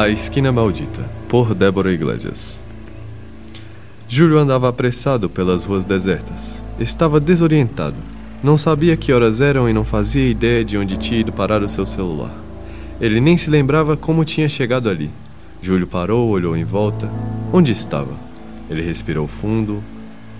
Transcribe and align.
A 0.00 0.08
Esquina 0.08 0.50
Maldita, 0.50 1.02
por 1.28 1.54
Débora 1.54 1.92
Iglesias. 1.92 2.58
Júlio 4.08 4.38
andava 4.38 4.66
apressado 4.66 5.28
pelas 5.28 5.66
ruas 5.66 5.84
desertas. 5.84 6.62
Estava 6.78 7.20
desorientado. 7.20 7.96
Não 8.42 8.56
sabia 8.56 8.96
que 8.96 9.12
horas 9.12 9.42
eram 9.42 9.68
e 9.68 9.74
não 9.74 9.84
fazia 9.84 10.26
ideia 10.26 10.64
de 10.64 10.78
onde 10.78 10.96
tinha 10.96 11.20
ido 11.20 11.32
parar 11.32 11.62
o 11.62 11.68
seu 11.68 11.84
celular. 11.84 12.34
Ele 12.98 13.20
nem 13.20 13.36
se 13.36 13.50
lembrava 13.50 13.94
como 13.94 14.24
tinha 14.24 14.48
chegado 14.48 14.88
ali. 14.88 15.10
Júlio 15.60 15.86
parou, 15.86 16.30
olhou 16.30 16.56
em 16.56 16.64
volta. 16.64 17.06
Onde 17.52 17.70
estava? 17.70 18.14
Ele 18.70 18.80
respirou 18.80 19.28
fundo, 19.28 19.84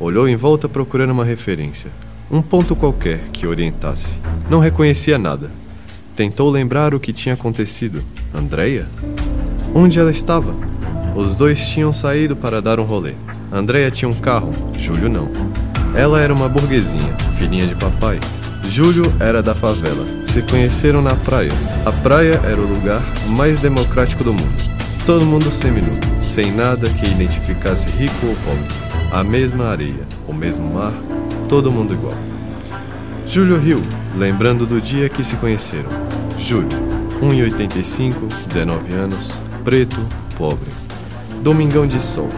olhou 0.00 0.26
em 0.26 0.36
volta 0.36 0.70
procurando 0.70 1.10
uma 1.10 1.22
referência, 1.22 1.90
um 2.30 2.40
ponto 2.40 2.74
qualquer 2.74 3.28
que 3.30 3.46
orientasse. 3.46 4.18
Não 4.48 4.58
reconhecia 4.58 5.18
nada. 5.18 5.50
Tentou 6.16 6.48
lembrar 6.48 6.94
o 6.94 7.00
que 7.00 7.12
tinha 7.12 7.34
acontecido. 7.34 8.02
Andreia? 8.34 8.88
Onde 9.74 10.00
ela 10.00 10.10
estava? 10.10 10.52
Os 11.14 11.36
dois 11.36 11.68
tinham 11.68 11.92
saído 11.92 12.34
para 12.34 12.60
dar 12.60 12.80
um 12.80 12.84
rolê. 12.84 13.12
Andréia 13.52 13.90
tinha 13.90 14.08
um 14.08 14.14
carro, 14.14 14.52
Júlio 14.76 15.08
não. 15.08 15.28
Ela 15.94 16.20
era 16.20 16.32
uma 16.32 16.48
burguesinha, 16.48 17.14
filhinha 17.34 17.66
de 17.66 17.74
papai. 17.74 18.18
Júlio 18.68 19.12
era 19.20 19.42
da 19.42 19.54
favela. 19.54 20.04
Se 20.24 20.42
conheceram 20.42 21.00
na 21.00 21.14
praia. 21.14 21.50
A 21.84 21.92
praia 21.92 22.40
era 22.44 22.60
o 22.60 22.66
lugar 22.66 23.02
mais 23.28 23.60
democrático 23.60 24.24
do 24.24 24.32
mundo. 24.32 24.70
Todo 25.06 25.26
mundo 25.26 25.50
seminu, 25.50 25.92
sem 26.20 26.52
nada 26.52 26.88
que 26.90 27.08
identificasse 27.08 27.88
rico 27.90 28.26
ou 28.26 28.36
pobre. 28.36 28.74
A 29.12 29.24
mesma 29.24 29.66
areia, 29.66 30.04
o 30.28 30.32
mesmo 30.32 30.72
mar, 30.72 30.92
todo 31.48 31.72
mundo 31.72 31.94
igual. 31.94 32.14
Júlio 33.26 33.58
riu, 33.58 33.80
lembrando 34.16 34.66
do 34.66 34.80
dia 34.80 35.08
que 35.08 35.24
se 35.24 35.36
conheceram. 35.36 35.90
Júlio, 36.38 36.68
1,85, 37.20 38.14
19 38.48 38.92
anos, 38.92 39.40
preto, 39.64 39.96
pobre. 40.36 40.68
Domingão 41.42 41.86
de 41.86 42.00
sol. 42.00 42.28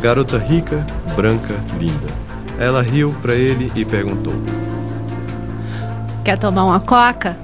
Garota 0.00 0.38
rica, 0.38 0.84
branca, 1.16 1.54
linda. 1.78 2.06
Ela 2.58 2.82
riu 2.82 3.14
para 3.20 3.34
ele 3.34 3.70
e 3.74 3.84
perguntou: 3.84 4.34
Quer 6.24 6.38
tomar 6.38 6.64
uma 6.64 6.80
coca? 6.80 7.36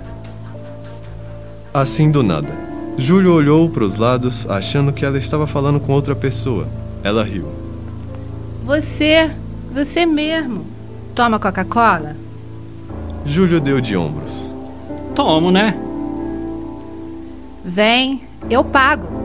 Assim 1.72 2.10
do 2.10 2.22
nada. 2.22 2.64
Júlio 2.96 3.32
olhou 3.32 3.68
para 3.68 3.84
os 3.84 3.96
lados, 3.96 4.48
achando 4.48 4.92
que 4.92 5.04
ela 5.04 5.18
estava 5.18 5.46
falando 5.46 5.80
com 5.80 5.92
outra 5.92 6.14
pessoa. 6.14 6.68
Ela 7.02 7.24
riu. 7.24 7.48
Você, 8.64 9.30
você 9.72 10.06
mesmo. 10.06 10.64
Toma 11.14 11.38
Coca-Cola? 11.38 12.16
Júlio 13.26 13.60
deu 13.60 13.80
de 13.80 13.96
ombros. 13.96 14.50
Tomo, 15.14 15.50
né? 15.50 15.76
Vem, 17.64 18.22
eu 18.50 18.62
pago. 18.62 19.23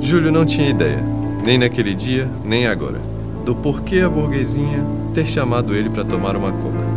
Júlio 0.00 0.32
não 0.32 0.46
tinha 0.46 0.70
ideia, 0.70 1.02
nem 1.44 1.58
naquele 1.58 1.94
dia, 1.94 2.28
nem 2.44 2.66
agora, 2.66 3.00
do 3.44 3.54
porquê 3.54 4.00
a 4.00 4.08
burguesinha 4.08 4.84
ter 5.14 5.26
chamado 5.26 5.74
ele 5.74 5.90
para 5.90 6.04
tomar 6.04 6.36
uma 6.36 6.50
coca. 6.50 6.90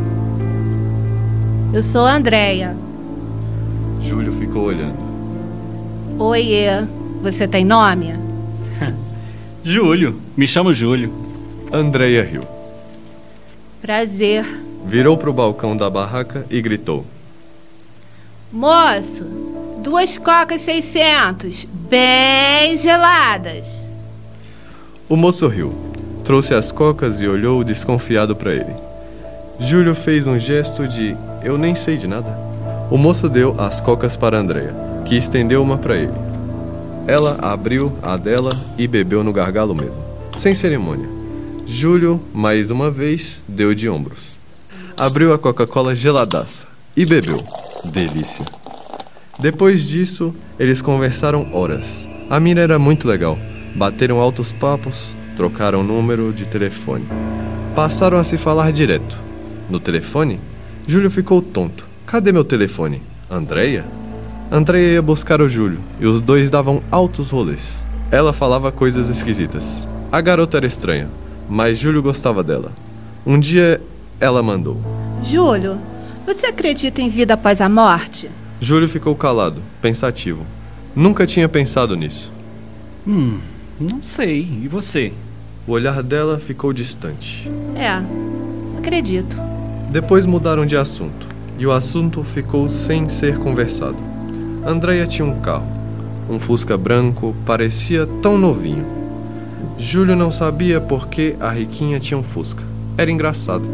Eu 1.74 1.84
sou 1.84 2.06
a 2.06 2.16
Andréia. 2.16 2.76
Júlio 4.00 4.32
ficou 4.32 4.64
olhando. 4.64 4.98
Oiê, 6.20 6.86
você 7.22 7.48
tem 7.48 7.66
nome? 7.66 8.14
Júlio, 9.64 10.20
me 10.38 10.48
chamo 10.48 10.74
Júlio. 10.74 11.12
Andréia 11.72 12.24
riu. 12.24 12.42
Prazer. 13.82 14.46
Virou 14.86 15.18
para 15.18 15.30
o 15.30 15.34
balcão 15.34 15.76
da 15.76 15.90
barraca 15.90 16.46
e 16.50 16.62
gritou: 16.62 17.06
Moço, 18.52 19.26
duas 19.82 20.18
cocas 20.18 20.62
600, 20.62 21.68
bem 21.94 22.76
geladas. 22.76 23.68
O 25.08 25.16
moço 25.16 25.48
riu, 25.48 25.76
trouxe 26.26 26.56
as 26.56 26.72
cocas 26.72 27.22
e 27.22 27.28
olhou 27.28 27.64
desconfiado 27.64 28.36
para 28.36 28.52
ele. 28.52 28.74
Júlio 29.60 29.94
fez 29.94 30.26
um 30.26 30.40
gesto 30.40 30.88
de 30.88 31.16
eu 31.44 31.56
nem 31.56 31.76
sei 31.76 31.96
de 31.96 32.08
nada. 32.08 32.36
O 32.90 32.98
moço 32.98 33.30
deu 33.30 33.54
as 33.62 33.80
cocas 33.80 34.18
para 34.18 34.40
Andréia, 34.40 34.74
que 35.06 35.16
estendeu 35.16 35.62
uma 35.62 35.78
para 35.78 35.98
ele. 35.98 36.14
Ela 37.06 37.38
abriu 37.40 37.96
a 38.02 38.18
dela 38.18 38.60
e 38.76 38.88
bebeu 38.88 39.24
no 39.24 39.32
gargalo 39.32 39.76
mesmo, 39.76 40.04
sem 40.36 40.56
cerimônia. 40.56 41.08
Júlio, 41.68 42.20
mais 42.34 42.72
uma 42.72 42.90
vez, 42.90 43.40
deu 43.48 43.76
de 43.76 43.88
ombros. 43.88 44.40
Abriu 44.98 45.32
a 45.32 45.38
Coca-Cola 45.38 45.96
geladaça 45.96 46.66
e 46.98 47.06
bebeu. 47.06 47.44
Delícia. 47.86 48.63
Depois 49.44 49.90
disso, 49.90 50.34
eles 50.58 50.82
conversaram 50.82 51.50
horas. 51.52 52.08
A 52.30 52.40
mira 52.40 52.62
era 52.62 52.80
muito 52.80 53.10
legal. 53.10 53.38
Bateram 53.76 54.22
altos 54.22 54.54
papos, 54.54 55.18
trocaram 55.36 55.84
número 55.84 56.32
de 56.32 56.48
telefone. 56.48 57.06
Passaram 57.76 58.18
a 58.18 58.24
se 58.24 58.38
falar 58.38 58.72
direto. 58.72 59.20
No 59.70 59.82
telefone, 59.82 60.40
Júlio 60.88 61.12
ficou 61.12 61.42
tonto. 61.42 61.86
Cadê 62.06 62.32
meu 62.32 62.46
telefone? 62.46 63.02
Andréia? 63.30 63.84
Andréia 64.50 64.94
ia 64.94 65.02
buscar 65.02 65.42
o 65.42 65.50
Júlio 65.50 65.80
e 66.00 66.06
os 66.06 66.22
dois 66.22 66.50
davam 66.50 66.82
altos 66.90 67.30
rolês. 67.30 67.86
Ela 68.10 68.32
falava 68.32 68.72
coisas 68.72 69.10
esquisitas. 69.10 69.86
A 70.10 70.22
garota 70.22 70.56
era 70.56 70.68
estranha, 70.68 71.10
mas 71.50 71.78
Júlio 71.78 72.02
gostava 72.02 72.46
dela. 72.46 72.72
Um 73.26 73.38
dia 73.38 73.82
ela 74.22 74.42
mandou: 74.42 74.78
Júlio, 75.22 75.78
você 76.26 76.46
acredita 76.46 77.02
em 77.02 77.10
vida 77.10 77.34
após 77.34 77.60
a 77.60 77.68
morte? 77.68 78.30
Júlio 78.64 78.88
ficou 78.88 79.14
calado, 79.14 79.62
pensativo. 79.82 80.46
Nunca 80.96 81.28
tinha 81.28 81.50
pensado 81.50 81.98
nisso. 81.98 82.32
Hum, 83.06 83.40
não 83.78 84.02
sei. 84.02 84.48
E 84.64 84.70
você? 84.70 85.12
O 85.68 85.74
olhar 85.74 86.02
dela 86.02 86.40
ficou 86.40 86.72
distante. 86.72 87.52
É, 87.76 88.02
acredito. 88.80 89.36
Depois 89.90 90.26
mudaram 90.26 90.66
de 90.66 90.78
assunto, 90.78 91.28
e 91.60 91.68
o 91.68 91.74
assunto 91.74 92.24
ficou 92.24 92.70
sem 92.70 93.10
ser 93.10 93.38
conversado. 93.38 93.98
Andréia 94.66 95.06
tinha 95.06 95.28
um 95.28 95.42
carro, 95.42 95.68
um 96.30 96.40
Fusca 96.40 96.78
branco, 96.78 97.36
parecia 97.46 98.08
tão 98.22 98.38
novinho. 98.38 98.86
Júlio 99.78 100.16
não 100.16 100.32
sabia 100.32 100.80
por 100.80 101.10
que 101.10 101.36
a 101.38 101.50
riquinha 101.50 102.00
tinha 102.00 102.18
um 102.18 102.24
Fusca. 102.24 102.64
Era 102.98 103.12
engraçado. 103.12 103.68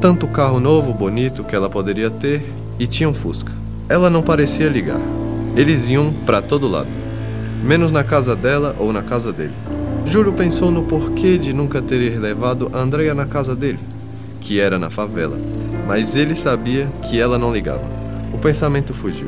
Tanto 0.00 0.26
carro 0.26 0.58
novo, 0.58 0.94
bonito 0.94 1.44
que 1.44 1.54
ela 1.54 1.68
poderia 1.68 2.08
ter, 2.08 2.50
e 2.78 2.86
tinha 2.86 3.06
um 3.06 3.12
Fusca. 3.12 3.59
Ela 3.90 4.08
não 4.08 4.22
parecia 4.22 4.68
ligar. 4.68 5.00
Eles 5.56 5.90
iam 5.90 6.12
para 6.24 6.40
todo 6.40 6.68
lado, 6.68 6.88
menos 7.64 7.90
na 7.90 8.04
casa 8.04 8.36
dela 8.36 8.76
ou 8.78 8.92
na 8.92 9.02
casa 9.02 9.32
dele. 9.32 9.52
Júlio 10.06 10.32
pensou 10.32 10.70
no 10.70 10.84
porquê 10.84 11.36
de 11.36 11.52
nunca 11.52 11.82
ter 11.82 12.16
levado 12.16 12.70
Andréia 12.72 13.16
na 13.16 13.26
casa 13.26 13.56
dele, 13.56 13.80
que 14.40 14.60
era 14.60 14.78
na 14.78 14.90
favela, 14.90 15.36
mas 15.88 16.14
ele 16.14 16.36
sabia 16.36 16.86
que 17.02 17.18
ela 17.18 17.36
não 17.36 17.52
ligava. 17.52 17.82
O 18.32 18.38
pensamento 18.38 18.94
fugiu. 18.94 19.26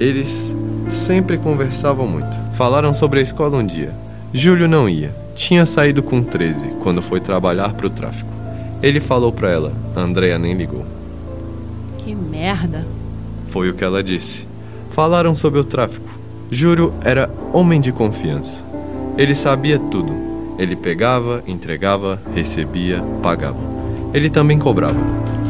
Eles 0.00 0.56
sempre 0.88 1.36
conversavam 1.36 2.06
muito. 2.06 2.34
Falaram 2.54 2.94
sobre 2.94 3.20
a 3.20 3.22
escola 3.22 3.58
um 3.58 3.66
dia. 3.66 3.92
Júlio 4.32 4.66
não 4.66 4.88
ia. 4.88 5.14
Tinha 5.34 5.66
saído 5.66 6.02
com 6.02 6.22
13 6.22 6.68
quando 6.82 7.02
foi 7.02 7.20
trabalhar 7.20 7.74
para 7.74 7.86
o 7.86 7.90
tráfico. 7.90 8.30
Ele 8.82 8.98
falou 8.98 9.30
para 9.30 9.50
ela. 9.50 9.72
Andréia 9.94 10.38
nem 10.38 10.54
ligou. 10.54 10.86
Que 11.98 12.14
merda. 12.14 12.86
Foi 13.48 13.70
o 13.70 13.74
que 13.74 13.84
ela 13.84 14.02
disse. 14.02 14.46
Falaram 14.90 15.34
sobre 15.34 15.58
o 15.60 15.64
tráfico. 15.64 16.08
Júlio 16.50 16.92
era 17.02 17.30
homem 17.52 17.80
de 17.80 17.92
confiança. 17.92 18.64
Ele 19.16 19.34
sabia 19.34 19.78
tudo. 19.78 20.12
Ele 20.58 20.74
pegava, 20.74 21.42
entregava, 21.46 22.20
recebia, 22.34 23.02
pagava. 23.22 23.58
Ele 24.12 24.30
também 24.30 24.58
cobrava. 24.58 24.98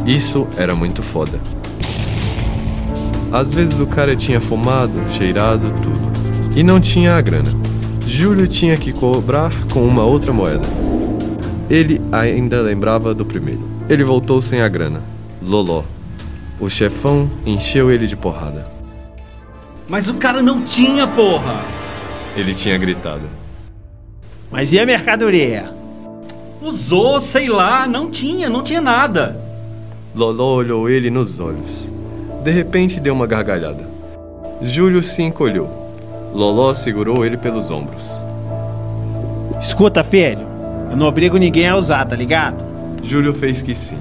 Isso 0.07 0.47
era 0.57 0.75
muito 0.75 1.03
foda. 1.03 1.41
Às 3.33 3.53
vezes 3.53 3.79
o 3.79 3.87
cara 3.87 4.17
tinha 4.17 4.41
fumado, 4.41 4.93
cheirado, 5.11 5.73
tudo. 5.83 6.57
E 6.57 6.63
não 6.63 6.81
tinha 6.81 7.15
a 7.15 7.21
grana. 7.21 7.51
Júlio 8.07 8.49
tinha 8.49 8.77
que 8.77 8.93
cobrar 8.93 9.53
com 9.71 9.87
uma 9.87 10.05
outra 10.05 10.33
moeda. 10.33 10.67
Ele 11.69 12.01
ainda 12.11 12.63
lembrava 12.63 13.15
do 13.15 13.25
primeiro. 13.25 13.61
Ele 13.89 14.03
voltou 14.03 14.41
sem 14.41 14.63
a 14.63 14.69
grana. 14.69 15.03
Loló. 15.43 15.83
O 16.61 16.69
chefão 16.69 17.31
encheu 17.47 17.91
ele 17.91 18.07
de 18.07 18.17
porrada. 18.17 18.67
Mas 19.89 20.09
o 20.09 20.15
cara 20.15 20.43
não 20.43 20.63
tinha, 20.63 21.07
porra! 21.07 21.63
Ele 22.37 22.55
tinha 22.55 22.77
gritado. 22.77 23.23
Mas 24.51 24.73
e 24.73 24.79
a 24.79 24.85
mercadoria? 24.85 25.73
Usou, 26.61 27.21
sei 27.21 27.49
lá, 27.49 27.87
não 27.87 28.11
tinha, 28.11 28.49
não 28.51 28.63
tinha 28.63 28.81
nada. 28.81 29.37
Loló 30.15 30.57
olhou 30.57 30.89
ele 30.89 31.11
nos 31.11 31.39
olhos. 31.39 31.89
De 32.43 32.51
repente 32.51 32.99
deu 32.99 33.15
uma 33.15 33.27
gargalhada. 33.27 33.89
Júlio 34.61 35.03
se 35.03 35.23
encolheu. 35.23 35.69
Loló 36.33 36.75
segurou 36.75 37.25
ele 37.25 37.37
pelos 37.37 37.71
ombros. 37.71 38.11
Escuta, 39.61 40.03
filho. 40.03 40.47
Eu 40.91 40.97
não 40.97 41.07
obrigo 41.07 41.37
ninguém 41.37 41.69
a 41.69 41.77
usar, 41.77 42.05
tá 42.05 42.17
ligado? 42.17 42.65
Júlio 43.03 43.33
fez 43.33 43.63
que 43.63 43.75
sim. 43.75 43.99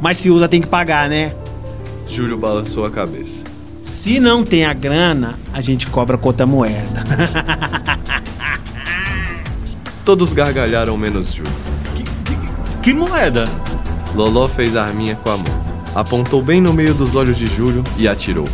Mas 0.00 0.18
se 0.18 0.30
usa 0.30 0.48
tem 0.48 0.60
que 0.60 0.66
pagar, 0.66 1.08
né? 1.08 1.32
Júlio 2.06 2.36
balançou 2.38 2.84
a 2.84 2.90
cabeça. 2.90 3.42
Se 3.82 4.20
não 4.20 4.44
tem 4.44 4.64
a 4.64 4.72
grana, 4.72 5.38
a 5.52 5.60
gente 5.60 5.86
cobra 5.86 6.18
conta 6.18 6.46
moeda. 6.46 7.04
Todos 10.04 10.32
gargalharam 10.32 10.96
menos 10.96 11.32
Júlio. 11.32 11.52
Que, 11.94 12.02
que, 12.02 12.36
que 12.82 12.94
moeda? 12.94 13.44
Loló 14.14 14.46
fez 14.46 14.76
a 14.76 14.84
arminha 14.84 15.16
com 15.16 15.30
a 15.30 15.36
mão, 15.36 15.64
apontou 15.94 16.42
bem 16.42 16.60
no 16.60 16.72
meio 16.72 16.94
dos 16.94 17.14
olhos 17.14 17.36
de 17.36 17.46
Júlio 17.46 17.82
e 17.96 18.06
atirou. 18.06 18.46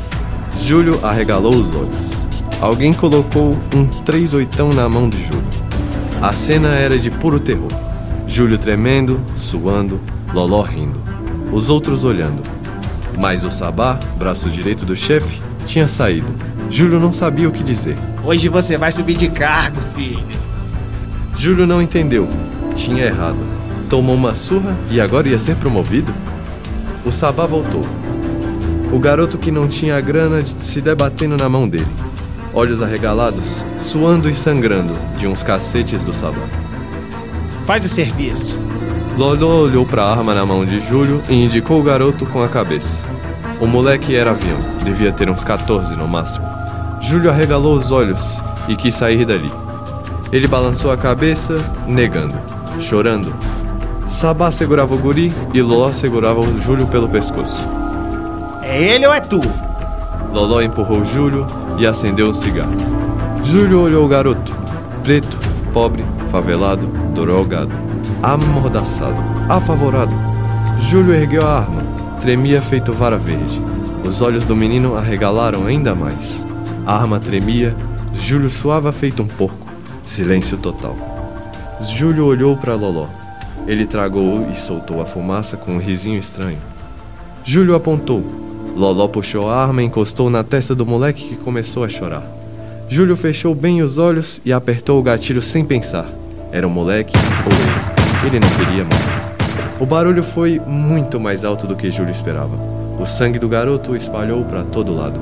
Júlio 0.62 1.05
arregalou 1.05 1.55
os 1.55 1.75
olhos. 1.75 2.11
Alguém 2.61 2.93
colocou 2.93 3.56
um 3.75 3.87
três 4.05 4.32
oitão 4.32 4.70
na 4.70 4.88
mão 4.88 5.08
de 5.08 5.23
Júlio. 5.23 5.49
A 6.23 6.32
cena 6.32 6.69
era 6.69 6.99
de 6.99 7.11
puro 7.11 7.41
terror. 7.41 7.73
Júlio 8.26 8.58
tremendo, 8.58 9.20
suando, 9.35 10.00
Loló 10.32 10.62
rindo. 10.62 11.00
Os 11.52 11.69
outros 11.69 12.05
olhando. 12.05 12.43
Mas 13.18 13.44
o 13.44 13.50
Sabá, 13.50 13.98
braço 14.16 14.48
direito 14.48 14.84
do 14.84 14.96
chefe, 14.96 15.40
tinha 15.66 15.86
saído. 15.86 16.28
Júlio 16.70 17.00
não 17.00 17.12
sabia 17.12 17.48
o 17.48 17.52
que 17.52 17.62
dizer. 17.62 17.96
Hoje 18.24 18.48
você 18.48 18.76
vai 18.76 18.92
subir 18.92 19.16
de 19.16 19.28
cargo, 19.28 19.80
filho. 19.94 20.24
Júlio 21.36 21.66
não 21.66 21.82
entendeu. 21.82 22.28
Tinha 22.74 23.04
errado. 23.04 23.38
Tomou 23.88 24.14
uma 24.14 24.34
surra 24.34 24.76
e 24.90 25.00
agora 25.00 25.28
ia 25.28 25.38
ser 25.38 25.56
promovido? 25.56 26.12
O 27.04 27.10
Sabá 27.10 27.46
voltou. 27.46 27.86
O 28.92 28.98
garoto 28.98 29.38
que 29.38 29.50
não 29.50 29.66
tinha 29.66 29.96
a 29.96 30.00
grana 30.00 30.44
se 30.44 30.80
debatendo 30.80 31.36
na 31.36 31.48
mão 31.48 31.68
dele. 31.68 31.86
Olhos 32.52 32.82
arregalados, 32.82 33.64
suando 33.78 34.28
e 34.28 34.34
sangrando 34.34 34.94
de 35.16 35.26
uns 35.26 35.42
cacetes 35.42 36.02
do 36.02 36.12
Sabá. 36.12 36.42
Faz 37.66 37.84
o 37.84 37.88
serviço. 37.88 38.58
Loló 39.20 39.64
olhou 39.64 39.84
para 39.84 40.02
a 40.02 40.11
arma 40.12 40.34
na 40.34 40.46
mão 40.46 40.64
de 40.64 40.81
Júlio 40.81 41.20
e 41.28 41.34
indicou 41.34 41.78
o 41.78 41.82
garoto 41.82 42.25
com 42.25 42.43
a 42.43 42.49
cabeça. 42.49 43.05
O 43.61 43.67
moleque 43.67 44.17
era 44.17 44.31
avião, 44.31 44.56
devia 44.82 45.12
ter 45.12 45.28
uns 45.28 45.44
14 45.44 45.94
no 45.94 46.08
máximo. 46.08 46.46
Júlio 47.02 47.28
arregalou 47.28 47.76
os 47.76 47.90
olhos 47.90 48.43
e 48.67 48.75
quis 48.75 48.94
sair 48.94 49.26
dali. 49.26 49.52
Ele 50.32 50.49
balançou 50.49 50.90
a 50.90 50.96
cabeça, 50.96 51.58
negando, 51.87 52.34
chorando. 52.81 53.34
Sabá 54.08 54.50
segurava 54.50 54.94
o 54.94 54.99
guri 54.99 55.31
e 55.52 55.61
Loló 55.61 55.93
segurava 55.93 56.40
o 56.40 56.58
Júlio 56.62 56.87
pelo 56.87 57.06
pescoço. 57.06 57.69
É 58.62 58.82
ele 58.82 59.06
ou 59.06 59.12
é 59.12 59.20
tu? 59.20 59.43
Loló 60.32 60.62
empurrou 60.62 61.05
Júlio 61.05 61.46
e 61.76 61.87
acendeu 61.87 62.31
um 62.31 62.34
cigarro. 62.34 62.73
Júlio 63.44 63.82
olhou 63.82 64.02
o 64.02 64.08
garoto, 64.08 64.56
preto, 65.05 65.37
pobre, 65.75 66.06
favelado, 66.31 66.87
drogado, 67.14 67.89
amordaçado, 68.22 69.17
apavorado. 69.49 70.14
Júlio 70.88 71.14
ergueu 71.14 71.46
a 71.46 71.58
arma, 71.61 71.82
tremia 72.20 72.61
feito 72.61 72.93
vara 72.93 73.17
verde. 73.17 73.61
Os 74.05 74.20
olhos 74.22 74.44
do 74.44 74.56
menino 74.56 74.96
arregalaram 74.96 75.67
ainda 75.67 75.94
mais. 75.94 76.44
A 76.87 76.96
arma 76.96 77.20
tremia, 77.20 77.75
Júlio 78.14 78.50
suava 78.50 78.93
feito 78.93 79.22
um 79.22 79.26
porco. 79.26 79.67
Silêncio 80.05 80.58
total. 80.58 80.96
Júlio 81.81 82.26
olhou 82.26 82.56
para 82.56 82.75
Loló. 82.75 83.06
Ele 83.67 83.87
tragou 83.87 84.49
e 84.50 84.55
soltou 84.55 85.00
a 85.00 85.06
fumaça 85.06 85.56
com 85.56 85.73
um 85.73 85.78
risinho 85.78 86.19
estranho. 86.19 86.58
Júlio 87.44 87.75
apontou. 87.75 88.25
Loló 88.76 89.08
puxou 89.08 89.50
a 89.50 89.62
arma 89.62 89.82
e 89.82 89.87
encostou 89.87 90.31
na 90.31 90.43
testa 90.43 90.75
do 90.75 90.87
moleque 90.87 91.28
que 91.28 91.37
começou 91.37 91.84
a 91.84 91.88
chorar. 91.88 92.25
Júlio 92.88 93.16
fechou 93.16 93.55
bem 93.55 93.82
os 93.82 93.99
olhos 93.99 94.40
e 94.44 94.52
apertou 94.52 94.99
o 94.99 95.02
gatilho 95.02 95.40
sem 95.40 95.64
pensar. 95.64 96.08
Era 96.50 96.66
o 96.66 96.70
moleque 96.70 97.12
ou 97.46 97.52
ele. 97.52 98.00
Ele 98.25 98.38
não 98.38 98.49
queria 98.50 98.84
morrer. 98.84 99.31
O 99.81 99.87
barulho 99.87 100.22
foi 100.22 100.61
muito 100.61 101.19
mais 101.19 101.43
alto 101.44 101.67
do 101.67 101.75
que 101.75 101.90
Júlio 101.90 102.12
esperava. 102.12 102.55
O 103.00 103.06
sangue 103.06 103.38
do 103.38 103.49
garoto 103.49 103.96
espalhou 103.96 104.44
para 104.44 104.62
todo 104.62 104.94
lado. 104.94 105.19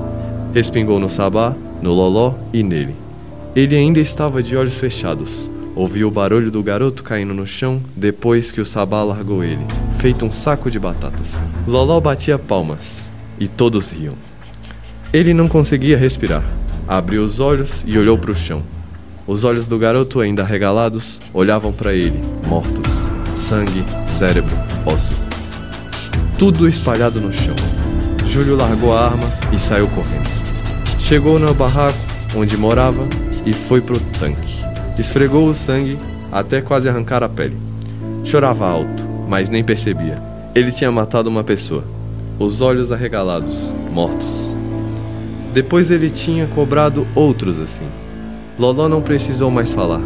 Respingou 0.52 0.98
no 0.98 1.08
sabá, 1.08 1.54
no 1.80 1.92
loló 1.92 2.34
e 2.52 2.62
nele. 2.62 2.96
Ele 3.54 3.76
ainda 3.76 4.00
estava 4.00 4.42
de 4.42 4.56
olhos 4.56 4.78
fechados. 4.78 5.48
Ouviu 5.76 6.08
o 6.08 6.10
barulho 6.10 6.50
do 6.50 6.60
garoto 6.60 7.04
caindo 7.04 7.32
no 7.32 7.46
chão 7.46 7.80
depois 7.94 8.50
que 8.50 8.60
o 8.60 8.66
sabá 8.66 9.04
largou 9.04 9.44
ele, 9.44 9.64
feito 10.00 10.24
um 10.24 10.32
saco 10.32 10.68
de 10.68 10.78
batatas. 10.80 11.40
Loló 11.68 12.00
batia 12.00 12.36
palmas 12.36 13.00
e 13.38 13.46
todos 13.46 13.90
riam. 13.90 14.14
Ele 15.12 15.32
não 15.32 15.46
conseguia 15.46 15.96
respirar. 15.96 16.42
Abriu 16.88 17.22
os 17.22 17.38
olhos 17.38 17.84
e 17.86 17.96
olhou 17.96 18.18
para 18.18 18.32
o 18.32 18.36
chão. 18.36 18.62
Os 19.24 19.44
olhos 19.44 19.66
do 19.66 19.78
garoto, 19.78 20.20
ainda 20.20 20.42
arregalados, 20.42 21.20
olhavam 21.32 21.70
para 21.70 21.92
ele, 21.92 22.18
mortos. 22.48 22.87
Sangue, 23.48 23.82
cérebro, 24.06 24.54
osso. 24.84 25.10
Tudo 26.38 26.68
espalhado 26.68 27.18
no 27.18 27.32
chão. 27.32 27.56
Júlio 28.26 28.54
largou 28.54 28.94
a 28.94 29.06
arma 29.06 29.24
e 29.50 29.58
saiu 29.58 29.88
correndo. 29.88 30.28
Chegou 30.98 31.38
no 31.38 31.54
barraco 31.54 31.96
onde 32.36 32.58
morava 32.58 33.08
e 33.46 33.54
foi 33.54 33.80
pro 33.80 33.98
tanque. 34.20 34.62
Esfregou 34.98 35.48
o 35.48 35.54
sangue 35.54 35.98
até 36.30 36.60
quase 36.60 36.90
arrancar 36.90 37.22
a 37.22 37.28
pele. 37.28 37.56
Chorava 38.22 38.68
alto, 38.68 39.02
mas 39.26 39.48
nem 39.48 39.64
percebia. 39.64 40.22
Ele 40.54 40.70
tinha 40.70 40.92
matado 40.92 41.30
uma 41.30 41.42
pessoa. 41.42 41.84
Os 42.38 42.60
olhos 42.60 42.92
arregalados, 42.92 43.72
mortos. 43.90 44.54
Depois 45.54 45.90
ele 45.90 46.10
tinha 46.10 46.46
cobrado 46.48 47.06
outros 47.14 47.58
assim. 47.58 47.86
Loló 48.58 48.90
não 48.90 49.00
precisou 49.00 49.50
mais 49.50 49.72
falar. 49.72 50.02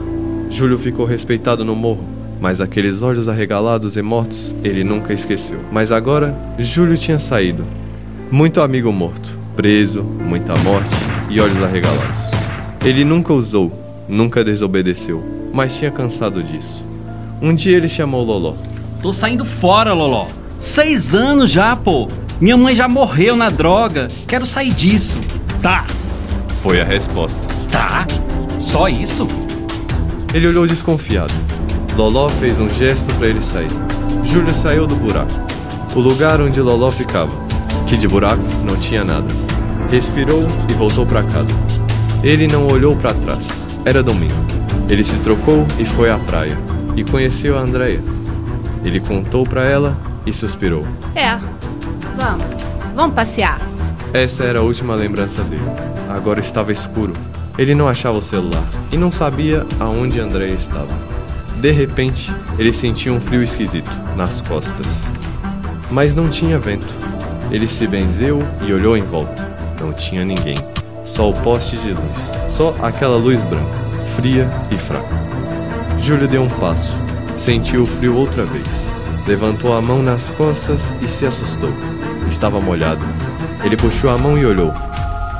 Júlio 0.49 0.79
ficou 0.79 1.05
respeitado 1.05 1.65
no 1.65 1.75
morro, 1.75 2.22
mas 2.43 2.61
aqueles 2.61 3.03
olhos 3.03 3.29
arregalados 3.29 3.97
e 3.97 4.03
mortos 4.03 4.53
ele 4.65 4.83
nunca 4.83 5.13
esqueceu. 5.13 5.61
Mas 5.71 5.93
agora, 5.93 6.37
Júlio 6.59 6.99
tinha 6.99 7.21
saído. 7.21 7.65
Muito 8.33 8.61
amigo 8.61 8.91
morto, 8.93 9.39
preso, 9.55 10.03
muita 10.03 10.53
morte 10.57 10.91
e 11.31 11.41
olhos 11.41 11.63
arregalados. 11.63 12.33
Ele 12.85 13.05
nunca 13.05 13.33
usou, 13.33 13.71
nunca 14.09 14.43
desobedeceu, 14.43 15.23
mas 15.55 15.79
tinha 15.79 15.93
cansado 15.93 16.43
disso. 16.43 16.85
Um 17.41 17.55
dia 17.55 17.77
ele 17.77 17.89
chamou 17.89 18.25
Loló. 18.25 18.55
Tô 19.01 19.13
saindo 19.13 19.45
fora, 19.45 19.93
Loló. 19.93 20.27
Seis 20.59 21.15
anos 21.15 21.49
já, 21.49 21.77
pô. 21.77 22.09
Minha 22.41 22.57
mãe 22.57 22.75
já 22.75 22.89
morreu 22.89 23.37
na 23.37 23.51
droga. 23.51 24.09
Quero 24.27 24.47
sair 24.47 24.73
disso. 24.73 25.17
Tá. 25.61 25.87
Foi 26.61 26.81
a 26.81 26.85
resposta. 26.85 27.47
Tá? 27.71 28.05
Só 28.59 28.89
isso? 28.89 29.29
Ele 30.35 30.49
olhou 30.49 30.67
desconfiado. 30.67 31.52
Loló 31.97 32.29
fez 32.29 32.59
um 32.59 32.69
gesto 32.69 33.15
para 33.17 33.29
ele 33.29 33.43
sair. 33.43 33.71
Júlio 34.25 34.55
saiu 34.55 34.87
do 34.87 34.97
buraco. 34.97 35.31
O 35.95 36.01
lugar 36.01 36.41
onde 36.41 36.61
Loló 36.61 36.91
ficava, 36.91 37.33
que 37.87 37.99
de 37.99 38.09
buraco 38.09 38.43
não 38.67 38.77
tinha 38.77 39.05
nada. 39.05 39.27
Respirou 39.91 40.47
e 40.71 40.73
voltou 40.73 41.05
para 41.05 41.23
casa. 41.23 41.49
Ele 42.23 42.47
não 42.47 42.67
olhou 42.67 42.97
para 42.97 43.13
trás. 43.13 43.67
Era 43.85 44.03
domingo. 44.03 44.33
Ele 44.89 45.05
se 45.05 45.17
trocou 45.17 45.67
e 45.79 45.85
foi 45.85 46.11
à 46.11 46.19
praia. 46.19 46.57
E 46.97 47.05
conheceu 47.05 47.59
a 47.59 47.61
Andreia. 47.61 48.01
Ele 48.85 49.01
contou 49.01 49.45
para 49.45 49.65
ela 49.65 49.97
e 50.25 50.33
suspirou. 50.33 50.87
É. 51.15 51.39
Vamos. 52.17 52.47
Vamos 52.95 53.15
passear. 53.15 53.61
Essa 54.15 54.45
era 54.45 54.61
a 54.61 54.63
última 54.63 54.95
lembrança 54.95 55.43
dele. 55.43 55.63
Agora 56.09 56.41
estava 56.41 56.73
escuro. 56.73 57.13
Ele 57.59 57.75
não 57.75 57.87
achava 57.87 58.17
o 58.17 58.23
celular 58.23 58.65
e 58.91 58.97
não 58.97 59.13
sabia 59.13 59.67
aonde 59.79 60.19
Andréia 60.21 60.55
estava. 60.55 60.89
De 61.63 61.71
repente, 61.71 62.35
ele 62.59 62.73
sentiu 62.73 63.15
um 63.15 63.21
frio 63.21 63.41
esquisito 63.41 63.89
nas 64.17 64.41
costas. 64.41 64.85
Mas 65.93 66.13
não 66.13 66.29
tinha 66.29 66.59
vento. 66.59 66.93
Ele 67.53 67.69
se 67.69 67.87
benzeu 67.87 68.43
e 68.67 68.73
olhou 68.73 68.97
em 68.97 69.05
volta. 69.05 69.49
Não 69.81 69.93
tinha 69.93 70.25
ninguém. 70.25 70.57
Só 71.05 71.31
o 71.31 71.35
poste 71.35 71.77
de 71.77 71.91
luz. 71.91 72.33
Só 72.49 72.75
aquela 72.83 73.17
luz 73.17 73.41
branca, 73.45 73.79
fria 74.17 74.51
e 74.73 74.77
fraca. 74.77 75.15
Júlio 76.01 76.27
deu 76.27 76.43
um 76.43 76.51
passo. 76.51 76.99
Sentiu 77.37 77.85
o 77.85 77.87
frio 77.87 78.17
outra 78.17 78.45
vez. 78.45 78.91
Levantou 79.25 79.73
a 79.73 79.81
mão 79.81 80.03
nas 80.03 80.31
costas 80.31 80.93
e 81.01 81.07
se 81.07 81.27
assustou. 81.27 81.73
Estava 82.27 82.61
molhado. 82.61 83.05
Ele 83.63 83.77
puxou 83.77 84.11
a 84.11 84.19
mão 84.19 84.37
e 84.37 84.45
olhou. 84.45 84.75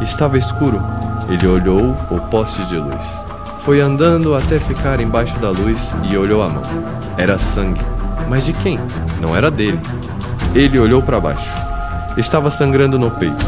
Estava 0.01 0.39
escuro. 0.39 0.81
Ele 1.29 1.49
olhou 1.49 1.97
o 2.13 2.21
poste 2.31 2.65
de 2.67 2.77
luz. 2.77 3.25
Foi 3.65 3.81
andando 3.81 4.35
até 4.35 4.59
ficar 4.59 4.99
embaixo 5.01 5.39
da 5.39 5.51
luz 5.51 5.95
e 6.11 6.17
olhou 6.17 6.43
a 6.43 6.49
mão. 6.49 6.65
Era 7.17 7.39
sangue. 7.39 7.81
Mas 8.29 8.45
de 8.45 8.53
quem? 8.53 8.79
Não 9.21 9.37
era 9.37 9.51
dele. 9.51 9.79
Ele 10.53 10.81
olhou 10.81 11.01
para 11.01 11.21
baixo. 11.21 11.49
Estava 12.17 12.51
sangrando 12.51 12.99
no 12.99 13.11
peito. 13.11 13.45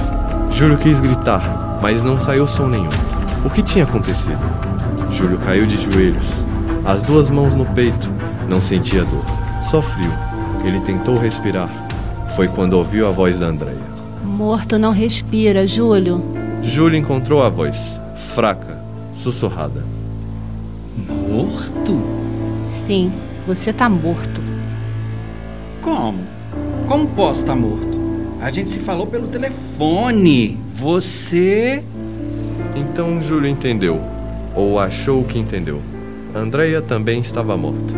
Júlio 0.53 0.79
quis 0.79 1.01
gritar, 1.01 1.79
mas 1.83 2.01
não 2.01 2.19
saiu 2.19 2.47
som 2.47 2.69
nenhum. 2.69 2.89
O 3.45 3.51
que 3.51 3.61
tinha 3.61 3.85
acontecido? 3.85 4.39
Júlio 5.11 5.37
caiu 5.39 5.67
de 5.67 5.77
joelhos, 5.77 6.27
as 6.85 7.03
duas 7.03 7.29
mãos 7.29 7.53
no 7.53 7.67
peito. 7.67 8.09
Não 8.49 8.63
sentia 8.63 9.05
dor, 9.05 9.25
só 9.63 9.83
frio. 9.83 10.13
Ele 10.65 10.81
tentou 10.81 11.19
respirar. 11.19 11.69
Foi 12.37 12.47
quando 12.47 12.75
ouviu 12.75 13.09
a 13.09 13.11
voz 13.11 13.41
da 13.41 13.47
Andréia. 13.47 13.77
Morto 14.25 14.79
não 14.79 14.93
respira, 14.93 15.67
Júlio. 15.67 16.23
Júlio 16.63 16.99
encontrou 16.99 17.43
a 17.43 17.49
voz, 17.49 17.99
fraca, 18.35 18.81
sussurrada. 19.13 19.83
Morto? 20.97 22.01
Sim, 22.69 23.13
você 23.47 23.73
tá 23.73 23.89
morto. 23.89 24.41
Como? 25.83 26.19
Como 26.87 27.09
posso 27.09 27.41
estar 27.41 27.55
morto? 27.55 27.95
A 28.41 28.51
gente 28.51 28.71
se 28.71 28.79
falou 28.79 29.07
pelo 29.07 29.27
telefone. 29.29 30.59
Você. 30.75 31.83
Então 32.75 33.21
Júlio 33.23 33.49
entendeu, 33.49 34.01
ou 34.55 34.79
achou 34.79 35.25
que 35.25 35.39
entendeu. 35.39 35.81
Andréia 36.35 36.83
também 36.83 37.21
estava 37.21 37.57
morta. 37.57 37.95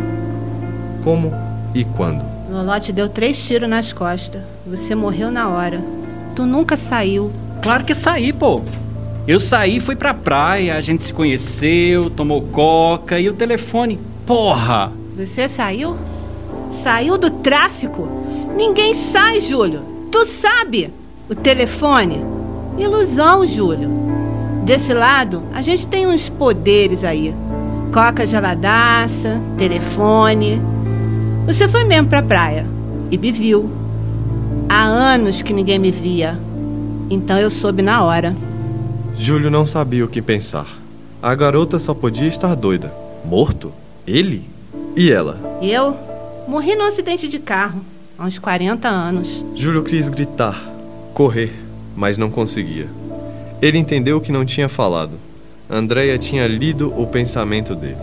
Como 1.03 1.33
e 1.73 1.83
quando? 1.83 2.23
Loló 2.49 2.79
te 2.79 2.93
deu 2.93 3.09
três 3.09 3.37
tiros 3.45 3.69
nas 3.69 3.91
costas. 3.91 4.41
Você 4.65 4.95
morreu 4.95 5.31
na 5.31 5.49
hora. 5.49 5.83
Tu 6.35 6.45
nunca 6.45 6.77
saiu. 6.77 7.31
Claro 7.61 7.83
que 7.83 7.93
saí, 7.95 8.31
pô. 8.31 8.61
Eu 9.27 9.41
saí, 9.41 9.81
fui 9.81 9.93
pra 9.93 10.13
praia, 10.13 10.77
a 10.77 10.81
gente 10.81 11.03
se 11.03 11.11
conheceu, 11.11 12.09
tomou 12.09 12.43
coca 12.43 13.19
e 13.19 13.27
o 13.27 13.33
telefone. 13.33 13.99
Porra! 14.25 14.93
Você 15.17 15.49
saiu? 15.49 15.97
Saiu 16.81 17.17
do 17.17 17.29
tráfico? 17.29 18.07
Ninguém 18.55 18.95
sai, 18.95 19.41
Júlio. 19.41 19.81
Tu 20.09 20.25
sabe. 20.25 20.93
O 21.29 21.35
telefone? 21.35 22.23
Ilusão, 22.77 23.45
Júlio. 23.45 23.89
Desse 24.63 24.93
lado, 24.93 25.43
a 25.53 25.61
gente 25.61 25.85
tem 25.87 26.07
uns 26.07 26.29
poderes 26.29 27.03
aí. 27.03 27.35
Coca 27.93 28.25
geladaça, 28.25 29.41
telefone. 29.57 30.61
Você 31.45 31.67
foi 31.67 31.83
mesmo 31.83 32.07
pra 32.07 32.21
praia 32.21 32.65
e 33.11 33.17
me 33.17 33.33
viu. 33.33 33.69
Há 34.69 34.83
anos 34.83 35.41
que 35.41 35.51
ninguém 35.51 35.79
me 35.79 35.91
via. 35.91 36.39
Então 37.09 37.37
eu 37.37 37.49
soube 37.49 37.81
na 37.81 38.05
hora. 38.05 38.33
Júlio 39.17 39.49
não 39.49 39.65
sabia 39.65 40.05
o 40.05 40.07
que 40.07 40.21
pensar. 40.21 40.67
A 41.21 41.33
garota 41.33 41.79
só 41.79 41.93
podia 41.93 42.27
estar 42.27 42.55
doida. 42.55 42.93
Morto? 43.25 43.73
Ele? 44.05 44.47
E 44.95 45.11
ela? 45.11 45.59
Eu 45.61 45.97
morri 46.47 46.75
num 46.75 46.85
acidente 46.85 47.27
de 47.27 47.39
carro, 47.39 47.81
há 48.17 48.25
uns 48.25 48.37
40 48.37 48.87
anos. 48.87 49.43
Júlio 49.55 49.83
quis 49.83 50.07
gritar, 50.07 50.63
correr, 51.15 51.51
mas 51.95 52.15
não 52.15 52.29
conseguia. 52.29 52.87
Ele 53.59 53.79
entendeu 53.79 54.21
que 54.21 54.31
não 54.31 54.45
tinha 54.45 54.69
falado. 54.69 55.13
Andréia 55.67 56.17
tinha 56.19 56.45
lido 56.45 56.93
o 56.95 57.07
pensamento 57.07 57.75
dele. 57.75 57.97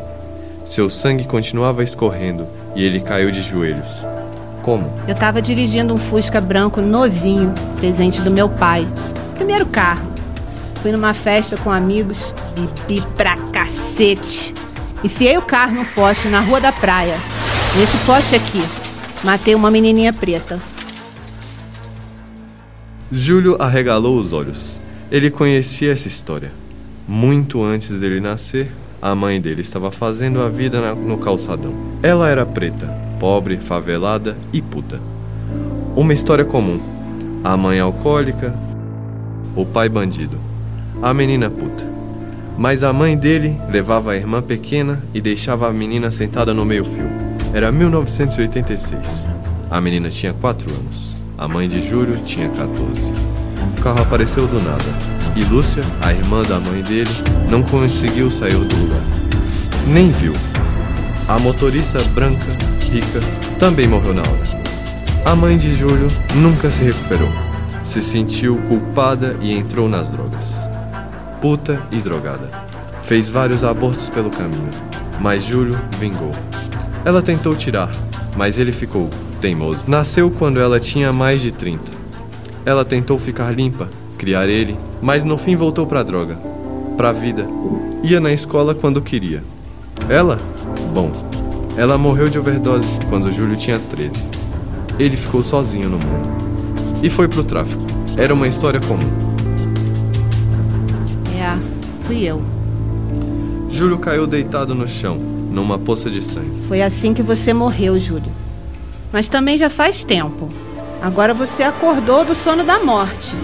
Seu 0.65 0.91
sangue 0.91 1.25
continuava 1.25 1.85
escorrendo 1.85 2.47
e 2.75 2.83
ele 2.83 3.01
caiu 3.01 3.31
de 3.31 3.41
joelhos. 3.41 4.05
Como? 4.63 4.93
Eu 5.07 5.15
estava 5.15 5.41
dirigindo 5.41 5.95
um 5.95 5.97
Fusca 5.97 6.41
branco 6.41 6.81
novinho, 6.81 7.55
presente 7.77 8.21
do 8.21 8.31
meu 8.31 8.49
pai. 8.49 8.87
Primeiro 9.37 9.67
carro. 9.67 10.14
Fui 10.85 10.93
numa 10.93 11.15
festa 11.15 11.57
com 11.57 11.71
amigos, 11.71 12.19
bebi 12.55 13.03
pra 13.17 13.39
cacete. 13.39 14.53
Enfiei 15.03 15.39
o 15.39 15.41
carro 15.41 15.77
no 15.77 15.87
poste 15.87 16.29
na 16.29 16.41
rua 16.41 16.61
da 16.61 16.71
praia. 16.73 17.15
Nesse 17.75 17.97
poste 18.05 18.35
aqui. 18.35 18.63
Matei 19.25 19.55
uma 19.55 19.71
menininha 19.71 20.13
preta. 20.13 20.59
Júlio 23.11 23.57
arregalou 23.59 24.19
os 24.21 24.35
olhos. 24.35 24.79
Ele 25.11 25.31
conhecia 25.31 25.91
essa 25.91 26.07
história. 26.07 26.53
Muito 27.09 27.65
antes 27.65 27.99
dele 27.99 28.21
nascer, 28.21 28.71
a 29.01 29.15
mãe 29.15 29.41
dele 29.41 29.63
estava 29.63 29.91
fazendo 29.91 30.43
a 30.43 30.51
vida 30.51 30.95
no 30.95 31.17
calçadão. 31.17 31.73
Ela 32.03 32.29
era 32.29 32.45
preta, 32.45 32.95
pobre, 33.19 33.57
favelada 33.57 34.37
e 34.53 34.61
puta. 34.61 35.01
Uma 35.97 36.13
história 36.13 36.45
comum. 36.45 36.79
A 37.43 37.57
mãe 37.57 37.81
alcoólica, 37.81 38.55
o 39.57 39.65
pai 39.65 39.89
bandido, 39.89 40.39
a 41.05 41.13
menina 41.13 41.51
puta. 41.51 41.87
Mas 42.57 42.83
a 42.83 42.91
mãe 42.91 43.15
dele 43.15 43.61
levava 43.71 44.13
a 44.13 44.17
irmã 44.17 44.41
pequena 44.41 45.03
e 45.13 45.21
deixava 45.21 45.69
a 45.69 45.73
menina 45.73 46.11
sentada 46.11 46.55
no 46.55 46.65
meio-fio. 46.65 47.11
Era 47.53 47.71
1986. 47.71 49.27
A 49.71 49.83
menina 49.83 50.09
tinha 50.09 50.33
4 50.33 50.73
anos. 50.73 51.15
A 51.37 51.47
mãe 51.47 51.69
de 51.69 51.79
Júlio 51.79 52.17
tinha 52.25 52.49
14. 52.49 53.13
O 53.77 53.83
carro 53.83 54.01
apareceu 54.01 54.47
do 54.47 54.59
nada. 54.63 54.83
E 55.37 55.45
Lúcia, 55.45 55.83
a 56.01 56.11
irmã 56.11 56.43
da 56.43 56.59
mãe 56.59 56.81
dele, 56.81 57.11
não 57.51 57.63
conseguiu 57.63 58.31
sair 58.31 58.57
do 58.57 58.75
lugar. 58.75 59.03
Nem 59.87 60.11
viu. 60.11 60.33
A 61.29 61.39
motorista 61.39 62.03
branca, 62.15 62.51
rica, 62.81 63.21
também 63.59 63.87
morreu 63.87 64.15
na 64.15 64.23
hora. 64.23 64.65
A 65.27 65.37
mãe 65.37 65.59
de 65.59 65.77
Júlio 65.77 66.09
nunca 66.37 66.71
se 66.71 66.83
recuperou. 66.83 67.29
Se 67.85 68.01
sentiu 68.01 68.57
culpada 68.69 69.37
e 69.43 69.53
entrou 69.55 69.87
nas 69.87 70.11
drogas. 70.11 70.64
Puta 71.45 71.79
e 71.93 71.97
drogada. 71.97 72.49
Fez 73.03 73.29
vários 73.29 73.63
abortos 73.63 74.09
pelo 74.09 74.31
caminho, 74.31 74.71
mas 75.21 75.43
Júlio 75.45 75.79
vingou. 76.01 76.31
Ela 77.05 77.21
tentou 77.21 77.55
tirar, 77.55 77.91
mas 78.35 78.59
ele 78.59 78.73
ficou 78.73 79.11
teimoso. 79.43 79.81
Nasceu 79.87 80.31
quando 80.31 80.59
ela 80.59 80.81
tinha 80.81 81.13
mais 81.13 81.43
de 81.43 81.53
30. 81.53 81.93
Ela 82.65 82.83
tentou 82.83 83.19
ficar 83.19 83.55
limpa, 83.55 83.91
criar 84.17 84.49
ele, 84.49 84.75
mas 85.03 85.23
no 85.23 85.37
fim 85.37 85.55
voltou 85.55 85.87
pra 85.87 86.03
droga, 86.03 86.39
pra 86.97 87.13
vida. 87.13 87.47
Ia 88.03 88.21
na 88.21 88.33
escola 88.33 88.75
quando 88.75 89.03
queria. 89.03 89.45
Ela? 90.09 90.39
Bom, 90.95 91.13
ela 91.77 91.99
morreu 91.99 92.31
de 92.31 92.39
overdose 92.39 92.89
quando 93.11 93.31
Júlio 93.31 93.55
tinha 93.55 93.79
13. 93.79 94.27
Ele 94.99 95.15
ficou 95.15 95.43
sozinho 95.43 95.91
no 95.91 95.99
mundo. 95.99 97.03
E 97.03 97.11
foi 97.11 97.29
pro 97.29 97.45
tráfico. 97.45 97.83
Era 98.17 98.33
uma 98.33 98.49
história 98.49 98.81
comum. 98.81 99.24
Fui 102.05 102.23
eu. 102.23 102.43
Júlio 103.71 103.99
caiu 103.99 104.27
deitado 104.27 104.75
no 104.75 104.87
chão, 104.87 105.17
numa 105.17 105.79
poça 105.79 106.11
de 106.11 106.23
sangue. 106.23 106.63
Foi 106.69 106.81
assim 106.83 107.13
que 107.13 107.23
você 107.23 107.53
morreu, 107.53 107.99
Júlio. 107.99 108.31
Mas 109.13 109.27
também 109.27 109.57
já 109.57 109.71
faz 109.71 110.05
tempo. 110.05 110.49
Agora 111.01 111.35
você 111.35 111.63
acordou 111.63 112.25
do 112.25 112.35
sono 112.35 112.63
da 112.63 112.79
morte. 112.85 113.35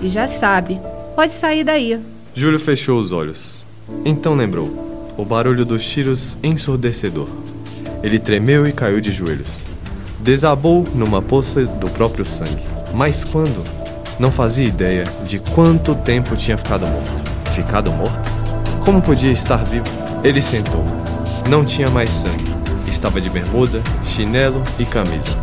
E 0.00 0.08
já 0.08 0.28
sabe. 0.28 0.80
Pode 1.16 1.32
sair 1.32 1.64
daí. 1.64 2.00
Júlio 2.34 2.60
fechou 2.60 3.00
os 3.00 3.10
olhos. 3.10 3.64
Então 4.04 4.34
lembrou. 4.34 5.12
O 5.16 5.24
barulho 5.24 5.64
dos 5.64 5.84
tiros 5.88 6.38
ensurdecedor. 6.42 7.28
Ele 8.02 8.18
tremeu 8.18 8.66
e 8.66 8.72
caiu 8.72 9.00
de 9.00 9.12
joelhos. 9.12 9.64
Desabou 10.20 10.86
numa 10.94 11.20
poça 11.20 11.64
do 11.64 11.88
próprio 11.90 12.24
sangue. 12.24 12.62
Mas 12.94 13.24
quando? 13.24 13.64
Não 14.18 14.30
fazia 14.30 14.66
ideia 14.66 15.04
de 15.24 15.38
quanto 15.38 15.94
tempo 15.94 16.36
tinha 16.36 16.56
ficado 16.56 16.86
morto. 16.86 17.19
Ficado 17.60 17.92
morto? 17.92 18.18
Como 18.86 19.02
podia 19.02 19.30
estar 19.30 19.58
vivo? 19.58 19.84
Ele 20.24 20.40
sentou. 20.40 20.82
Não 21.46 21.62
tinha 21.62 21.90
mais 21.90 22.08
sangue. 22.08 22.50
Estava 22.86 23.20
de 23.20 23.28
bermuda, 23.28 23.82
chinelo 24.02 24.64
e 24.78 24.86
camisa. 24.86 25.36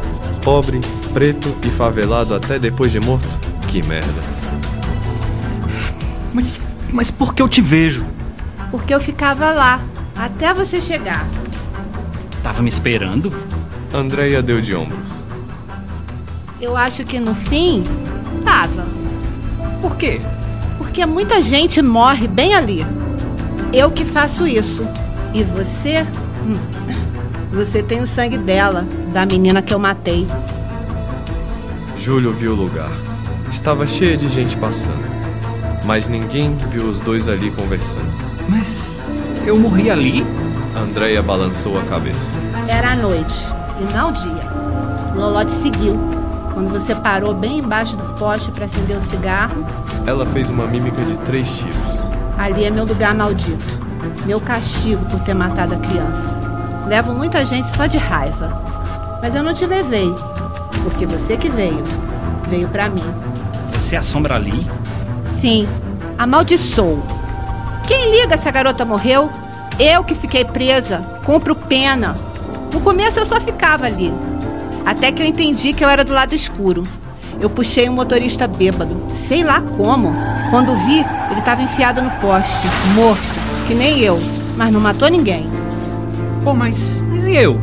Pobre, 0.43 0.81
preto 1.13 1.55
e 1.63 1.69
favelado 1.69 2.33
até 2.33 2.57
depois 2.57 2.91
de 2.91 2.99
morto? 2.99 3.27
Que 3.67 3.85
merda. 3.85 4.19
Mas, 6.33 6.59
mas 6.91 7.11
por 7.11 7.35
que 7.35 7.41
eu 7.43 7.47
te 7.47 7.61
vejo? 7.61 8.03
Porque 8.71 8.95
eu 8.95 8.99
ficava 8.99 9.51
lá, 9.51 9.79
até 10.15 10.55
você 10.55 10.81
chegar. 10.81 11.27
Tava 12.41 12.63
me 12.63 12.69
esperando? 12.69 13.31
Andréia 13.93 14.41
deu 14.41 14.59
de 14.59 14.73
ombros. 14.73 15.23
Eu 16.59 16.75
acho 16.75 17.05
que 17.05 17.19
no 17.19 17.35
fim, 17.35 17.83
tava. 18.43 18.87
Por 19.79 19.95
quê? 19.97 20.19
Porque 20.97 21.05
muita 21.05 21.39
gente 21.43 21.79
morre 21.79 22.27
bem 22.27 22.55
ali. 22.55 22.83
Eu 23.71 23.91
que 23.91 24.03
faço 24.03 24.47
isso. 24.47 24.83
E 25.31 25.43
você? 25.43 26.03
Hum, 26.43 26.57
Você 27.51 27.83
tem 27.83 28.01
o 28.01 28.07
sangue 28.07 28.35
dela, 28.35 28.83
da 29.13 29.23
menina 29.23 29.61
que 29.61 29.71
eu 29.71 29.77
matei. 29.77 30.27
Júlio 31.99 32.33
viu 32.33 32.53
o 32.53 32.55
lugar. 32.55 32.89
Estava 33.47 33.85
cheio 33.85 34.17
de 34.17 34.27
gente 34.27 34.57
passando. 34.57 35.05
Mas 35.85 36.09
ninguém 36.09 36.57
viu 36.71 36.85
os 36.85 36.99
dois 36.99 37.27
ali 37.27 37.51
conversando. 37.51 38.11
Mas 38.49 38.99
eu 39.45 39.55
morri 39.55 39.91
ali? 39.91 40.25
Andréia 40.75 41.21
balançou 41.21 41.77
a 41.77 41.83
cabeça. 41.83 42.31
Era 42.67 42.93
à 42.93 42.95
noite, 42.95 43.45
e 43.79 43.93
não 43.93 44.11
dia. 44.11 44.49
Loló 45.15 45.45
te 45.45 45.51
seguiu. 45.51 46.16
Quando 46.57 46.71
você 46.71 46.95
parou 46.95 47.35
bem 47.35 47.59
embaixo 47.59 47.95
do 47.95 48.03
poste 48.17 48.49
para 48.49 48.65
acender 48.65 48.97
o 48.97 49.01
cigarro, 49.03 49.63
Ela 50.07 50.25
fez 50.25 50.49
uma 50.49 50.65
mímica 50.65 51.03
de 51.03 51.15
três 51.19 51.55
tiros. 51.59 52.01
ali 52.35 52.65
é 52.65 52.71
meu 52.71 52.83
lugar 52.83 53.13
maldito. 53.13 53.79
Meu 54.25 54.41
castigo 54.41 55.05
por 55.05 55.19
ter 55.19 55.35
matado 55.35 55.75
a 55.75 55.77
criança. 55.77 56.35
Levo 56.87 57.13
muita 57.13 57.45
gente 57.45 57.67
só 57.77 57.85
de 57.85 57.99
raiva. 57.99 58.59
Mas 59.21 59.35
eu 59.35 59.43
não 59.43 59.53
te 59.53 59.67
levei, 59.67 60.11
porque 60.83 61.05
você 61.05 61.37
que 61.37 61.47
veio. 61.47 61.83
Veio 62.49 62.67
pra 62.69 62.89
mim. 62.89 63.05
Você 63.73 63.95
assombra 63.95 64.33
ali? 64.33 64.65
Sim, 65.25 65.67
amaldiçoou. 66.17 67.03
Quem 67.87 68.19
liga 68.19 68.35
se 68.35 68.49
a 68.49 68.51
garota 68.51 68.83
morreu? 68.83 69.29
Eu 69.79 70.03
que 70.03 70.15
fiquei 70.15 70.43
presa, 70.43 71.01
cumpro 71.23 71.55
pena. 71.55 72.17
No 72.73 72.79
começo 72.81 73.19
eu 73.19 73.25
só 73.27 73.39
ficava 73.39 73.85
ali. 73.85 74.11
Até 74.87 75.11
que 75.11 75.21
eu 75.21 75.27
entendi 75.27 75.73
que 75.73 75.83
eu 75.83 75.89
era 75.89 76.05
do 76.05 76.13
lado 76.13 76.33
escuro. 76.33 76.81
Eu 77.41 77.49
puxei 77.49 77.89
um 77.89 77.93
motorista 77.93 78.47
bêbado, 78.47 78.95
sei 79.27 79.43
lá 79.43 79.59
como. 79.59 80.15
Quando 80.49 80.73
vi, 80.85 81.05
ele 81.29 81.39
estava 81.39 81.61
enfiado 81.61 82.01
no 82.01 82.09
poste, 82.21 82.65
morto, 82.95 83.21
que 83.67 83.75
nem 83.75 83.99
eu, 83.99 84.17
mas 84.55 84.71
não 84.71 84.79
matou 84.79 85.09
ninguém. 85.09 85.45
Pô, 86.41 86.53
mas. 86.53 87.03
Mas 87.09 87.27
e 87.27 87.35
eu? 87.35 87.59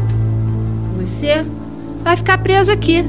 Você 0.98 1.46
vai 2.02 2.14
ficar 2.14 2.36
preso 2.36 2.70
aqui. 2.70 3.02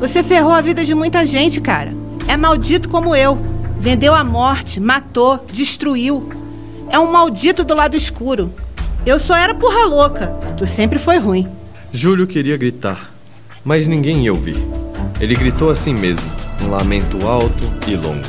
Você 0.00 0.24
ferrou 0.24 0.52
a 0.52 0.60
vida 0.60 0.84
de 0.84 0.92
muita 0.92 1.24
gente, 1.24 1.60
cara. 1.60 1.94
É 2.26 2.36
maldito 2.36 2.88
como 2.88 3.14
eu. 3.14 3.38
Vendeu 3.78 4.12
a 4.12 4.24
morte, 4.24 4.80
matou, 4.80 5.38
destruiu. 5.52 6.28
É 6.90 6.98
um 6.98 7.12
maldito 7.12 7.62
do 7.62 7.76
lado 7.76 7.96
escuro. 7.96 8.52
Eu 9.06 9.20
só 9.20 9.36
era 9.36 9.54
porra 9.54 9.86
louca. 9.86 10.26
Tu 10.56 10.66
sempre 10.66 10.98
foi 10.98 11.18
ruim. 11.18 11.46
Júlio 11.92 12.26
queria 12.26 12.56
gritar, 12.56 13.11
mas 13.64 13.86
ninguém 13.86 14.24
ia 14.24 14.32
ouvir. 14.32 14.56
Ele 15.20 15.34
gritou 15.34 15.70
assim 15.70 15.94
mesmo, 15.94 16.24
um 16.62 16.70
lamento 16.70 17.26
alto 17.26 17.64
e 17.86 17.94
longo. 17.94 18.24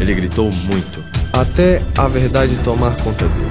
Ele 0.00 0.14
gritou 0.14 0.50
muito, 0.64 1.02
até 1.32 1.82
a 1.96 2.08
verdade 2.08 2.58
tomar 2.60 2.96
conta 3.02 3.26
dele. 3.26 3.50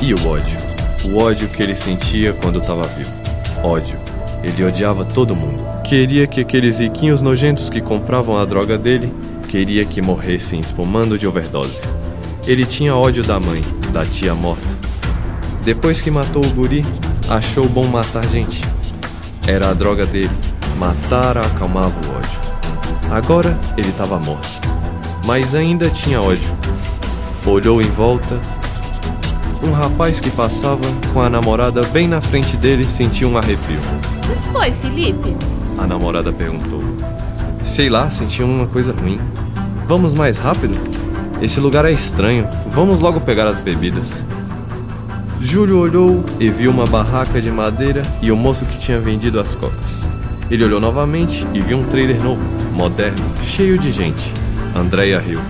E 0.00 0.14
o 0.14 0.28
ódio? 0.28 0.58
O 1.04 1.18
ódio 1.18 1.48
que 1.48 1.62
ele 1.62 1.76
sentia 1.76 2.32
quando 2.32 2.58
estava 2.58 2.86
vivo. 2.88 3.10
Ódio. 3.62 3.96
Ele 4.42 4.64
odiava 4.64 5.04
todo 5.04 5.36
mundo. 5.36 5.62
Queria 5.84 6.26
que 6.26 6.40
aqueles 6.40 6.80
riquinhos 6.80 7.22
nojentos 7.22 7.70
que 7.70 7.80
compravam 7.80 8.36
a 8.36 8.44
droga 8.44 8.76
dele, 8.76 9.12
queria 9.48 9.84
que 9.84 10.02
morressem 10.02 10.58
espumando 10.58 11.18
de 11.18 11.26
overdose. 11.26 11.80
Ele 12.46 12.64
tinha 12.64 12.96
ódio 12.96 13.22
da 13.22 13.38
mãe, 13.38 13.60
da 13.92 14.04
tia 14.04 14.34
morta. 14.34 14.66
Depois 15.64 16.00
que 16.00 16.10
matou 16.10 16.44
o 16.44 16.50
guri, 16.50 16.84
achou 17.28 17.68
bom 17.68 17.86
matar 17.86 18.28
gente. 18.28 18.62
Era 19.46 19.70
a 19.70 19.74
droga 19.74 20.06
dele. 20.06 20.30
Matar 20.78 21.36
acalmava 21.36 21.94
o 22.06 22.16
ódio. 22.16 22.40
Agora 23.10 23.58
ele 23.76 23.88
estava 23.88 24.18
morto. 24.18 24.68
Mas 25.24 25.54
ainda 25.54 25.90
tinha 25.90 26.20
ódio. 26.20 26.50
Olhou 27.44 27.82
em 27.82 27.90
volta. 27.90 28.40
Um 29.62 29.72
rapaz 29.72 30.20
que 30.20 30.30
passava 30.30 30.82
com 31.12 31.20
a 31.20 31.28
namorada 31.28 31.82
bem 31.82 32.08
na 32.08 32.20
frente 32.20 32.56
dele 32.56 32.88
sentiu 32.88 33.28
um 33.28 33.36
arrepio. 33.36 33.78
O 33.78 34.42
que 34.42 34.52
foi, 34.52 34.72
Felipe? 34.72 35.36
A 35.78 35.86
namorada 35.86 36.32
perguntou. 36.32 36.82
Sei 37.62 37.88
lá, 37.88 38.10
senti 38.10 38.42
uma 38.42 38.66
coisa 38.66 38.92
ruim. 38.92 39.20
Vamos 39.86 40.14
mais 40.14 40.38
rápido? 40.38 40.76
Esse 41.40 41.58
lugar 41.58 41.84
é 41.84 41.92
estranho. 41.92 42.48
Vamos 42.72 43.00
logo 43.00 43.20
pegar 43.20 43.46
as 43.48 43.58
bebidas. 43.60 44.24
Júlio 45.44 45.80
olhou 45.80 46.24
e 46.38 46.48
viu 46.48 46.70
uma 46.70 46.86
barraca 46.86 47.40
de 47.40 47.50
madeira 47.50 48.04
e 48.22 48.30
o 48.30 48.36
moço 48.36 48.64
que 48.64 48.78
tinha 48.78 49.00
vendido 49.00 49.40
as 49.40 49.56
cocas. 49.56 50.08
Ele 50.48 50.64
olhou 50.64 50.80
novamente 50.80 51.44
e 51.52 51.60
viu 51.60 51.78
um 51.78 51.84
trailer 51.84 52.22
novo, 52.22 52.40
moderno, 52.72 53.18
cheio 53.42 53.76
de 53.76 53.90
gente. 53.90 54.32
Andréia 54.74 55.18
riu. 55.18 55.40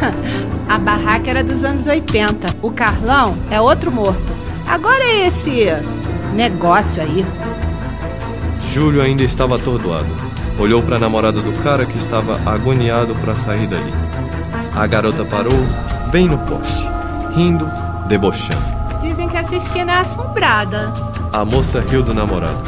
A 0.66 0.78
barraca 0.78 1.28
era 1.28 1.44
dos 1.44 1.62
anos 1.62 1.86
80. 1.86 2.56
O 2.62 2.70
Carlão 2.70 3.36
é 3.50 3.60
outro 3.60 3.92
morto. 3.92 4.32
Agora 4.66 5.04
é 5.04 5.26
esse 5.26 5.66
negócio 6.34 7.02
aí. 7.02 7.26
Júlio 8.62 9.02
ainda 9.02 9.22
estava 9.22 9.56
atordoado. 9.56 10.08
Olhou 10.58 10.82
para 10.82 10.96
a 10.96 10.98
namorada 10.98 11.42
do 11.42 11.52
cara 11.62 11.84
que 11.84 11.98
estava 11.98 12.40
agoniado 12.50 13.14
para 13.16 13.36
sair 13.36 13.66
dali. 13.66 13.92
A 14.74 14.86
garota 14.86 15.22
parou 15.22 15.52
bem 16.10 16.28
no 16.28 16.38
poste, 16.38 16.88
rindo, 17.34 17.68
debochando. 18.10 18.60
Dizem 19.00 19.28
que 19.28 19.36
essa 19.36 19.54
esquina 19.54 19.92
é 19.92 20.00
assombrada. 20.00 20.92
A 21.32 21.44
moça 21.44 21.80
riu 21.80 22.02
do 22.02 22.12
namorado. 22.12 22.58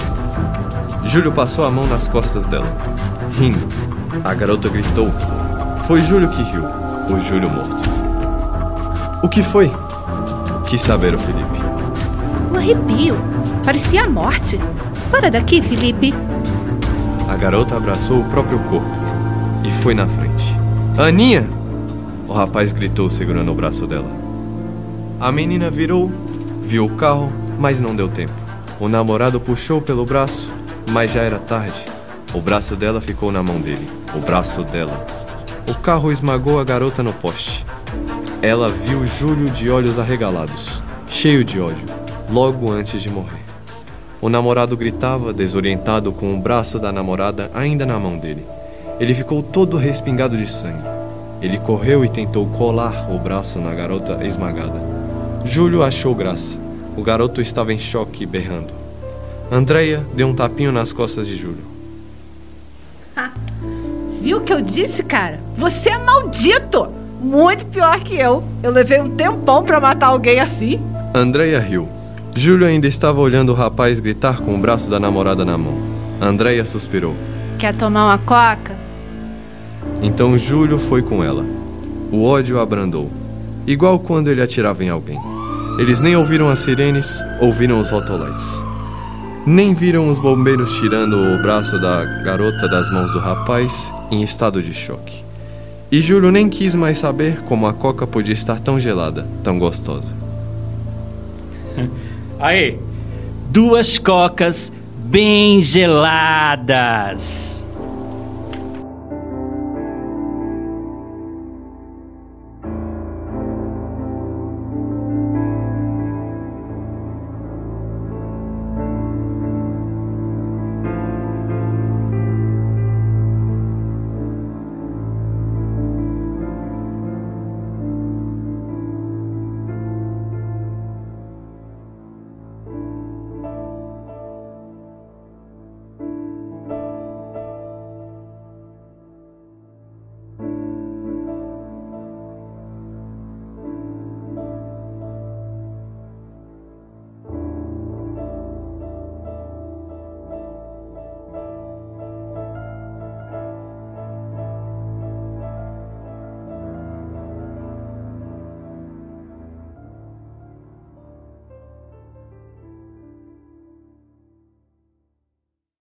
Júlio 1.05 1.33
passou 1.33 1.65
a 1.65 1.71
mão 1.71 1.85
nas 1.85 2.07
costas 2.07 2.47
dela, 2.47 2.73
rindo. 3.37 3.67
A 4.23 4.33
garota 4.35 4.69
gritou. 4.69 5.11
Foi 5.89 6.01
Júlio 6.01 6.29
que 6.29 6.43
riu, 6.45 6.63
o 7.11 7.19
Júlio 7.19 7.51
morto. 7.51 7.83
O 9.21 9.29
que 9.29 9.43
foi? 9.43 9.71
Quis 10.67 10.81
saber 10.81 11.13
o 11.13 11.19
Felipe. 11.19 11.61
Um 12.53 12.57
arrepio. 12.57 13.17
Parecia 13.65 14.05
a 14.05 14.09
morte. 14.09 14.61
Para 15.11 15.29
daqui, 15.29 15.61
Felipe. 15.61 16.15
A 17.29 17.37
garota 17.37 17.77
abraçou 17.77 18.21
o 18.21 18.25
próprio 18.31 18.61
corpo 18.71 18.97
e 19.65 19.73
foi 19.73 19.93
na 19.93 20.07
frente. 20.07 20.57
Aninha! 20.97 21.49
O 22.29 22.33
rapaz 22.33 22.73
gritou 22.73 23.11
segurando 23.11 23.51
o 23.51 23.55
braço 23.55 23.89
dela. 23.89 24.22
A 25.23 25.31
menina 25.31 25.71
virou, 25.71 26.11
viu 26.63 26.85
o 26.85 26.97
carro, 26.97 27.33
mas 27.57 27.81
não 27.81 27.95
deu 27.95 28.09
tempo. 28.09 28.33
O 28.81 28.89
namorado 28.89 29.39
puxou 29.39 29.81
pelo 29.81 30.05
braço, 30.05 30.51
mas 30.91 31.13
já 31.13 31.23
era 31.23 31.39
tarde. 31.39 31.85
O 32.35 32.41
braço 32.41 32.75
dela 32.75 33.01
ficou 33.01 33.31
na 33.31 33.41
mão 33.41 33.61
dele. 33.61 33.87
O 34.17 34.19
braço 34.19 34.65
dela. 34.65 35.07
O 35.71 35.77
carro 35.77 36.11
esmagou 36.11 36.59
a 36.59 36.65
garota 36.65 37.05
no 37.05 37.13
poste. 37.13 37.65
Ela 38.43 38.67
viu 38.67 39.07
Júlio 39.07 39.49
de 39.49 39.71
olhos 39.71 39.97
arregalados, 39.97 40.83
cheio 41.07 41.45
de 41.45 41.61
ódio, 41.61 41.87
logo 42.29 42.73
antes 42.73 43.01
de 43.01 43.09
morrer. 43.09 43.45
O 44.21 44.29
namorado 44.29 44.77
gritava, 44.77 45.33
desorientado, 45.33 46.11
com 46.11 46.35
o 46.35 46.41
braço 46.41 46.81
da 46.81 46.91
namorada 46.91 47.49
ainda 47.55 47.87
na 47.87 47.97
mão 47.97 48.19
dele. 48.19 48.45
Ele 48.99 49.15
ficou 49.15 49.41
todo 49.41 49.77
respingado 49.77 50.37
de 50.37 50.51
sangue. 50.51 50.83
Ele 51.41 51.61
correu 51.61 52.05
e 52.05 52.09
tentou 52.09 52.45
colar 52.45 53.09
o 53.09 53.21
braço 53.21 53.61
na 53.61 53.73
garota 53.73 54.19
esmagada. 54.27 54.92
Júlio 55.45 55.83
achou 55.83 56.15
graça. 56.15 56.59
O 56.97 57.03
garoto 57.03 57.41
estava 57.41 57.73
em 57.73 57.79
choque, 57.79 58.25
berrando. 58.27 58.73
Andreia 59.51 60.05
deu 60.15 60.29
um 60.29 60.35
tapinho 60.35 60.73
nas 60.73 60.93
costas 60.93 61.27
de 61.27 61.37
Júlio. 61.37 61.73
Viu 64.21 64.39
o 64.39 64.41
que 64.41 64.53
eu 64.53 64.61
disse, 64.61 65.03
cara? 65.03 65.41
Você 65.57 65.91
é 65.91 65.99
maldito! 65.99 66.89
Muito 67.21 67.67
pior 67.67 68.01
que 68.01 68.17
eu. 68.17 68.43
Eu 68.63 68.71
levei 68.71 69.01
um 69.01 69.09
tempão 69.09 69.63
pra 69.63 69.81
matar 69.81 70.09
alguém 70.09 70.41
assim. 70.41 70.81
Andreia 71.15 71.59
riu. 71.61 71.89
Júlio 72.35 72.67
ainda 72.67 72.87
estava 72.87 73.21
olhando 73.21 73.51
o 73.51 73.55
rapaz 73.55 74.01
gritar 74.01 74.41
com 74.41 74.55
o 74.55 74.59
braço 74.59 74.91
da 74.91 74.99
namorada 74.99 75.45
na 75.45 75.59
mão. 75.59 75.77
Andreia 76.21 76.65
suspirou. 76.65 77.15
Quer 77.59 77.75
tomar 77.75 78.07
uma 78.07 78.19
coca? 78.19 78.77
Então 80.03 80.37
Júlio 80.39 80.79
foi 80.79 81.03
com 81.03 81.23
ela. 81.23 81.45
O 82.11 82.25
ódio 82.25 82.59
abrandou, 82.59 83.11
igual 83.67 83.99
quando 83.99 84.29
ele 84.29 84.43
atirava 84.43 84.83
em 84.83 84.89
alguém. 84.89 85.19
Eles 85.79 86.01
nem 86.01 86.17
ouviram 86.17 86.49
as 86.49 86.61
sirenes, 86.61 87.21
ouviram 87.41 87.81
os 87.81 87.91
rotolites. 87.91 88.63
Nem 89.47 89.75
viram 89.75 90.09
os 90.09 90.19
bombeiros 90.19 90.75
tirando 90.77 91.17
o 91.17 91.43
braço 91.43 91.81
da 91.81 92.05
garota 92.23 92.69
das 92.69 92.91
mãos 92.91 93.13
do 93.13 93.19
rapaz 93.19 93.93
em 94.11 94.23
estado 94.23 94.63
de 94.63 94.73
choque. 94.73 95.23
E 95.91 96.01
Júlio 96.01 96.31
nem 96.31 96.49
quis 96.49 96.75
mais 96.75 96.99
saber 96.99 97.41
como 97.43 97.67
a 97.67 97.73
coca 97.73 98.07
podia 98.07 98.33
estar 98.33 98.61
tão 98.61 98.79
gelada, 98.79 99.27
tão 99.43 99.59
gostosa. 99.59 100.15
Aí, 102.39 102.79
duas 103.51 103.99
cocas 103.99 104.71
bem 104.97 105.61
geladas. 105.61 107.62